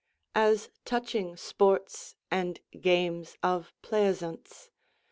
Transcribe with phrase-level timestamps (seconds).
[0.33, 4.69] As touching sportes and games of pleasaunce.